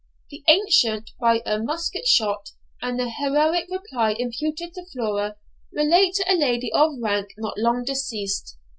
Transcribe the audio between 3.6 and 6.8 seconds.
reply imputed to Flora, relate to a lady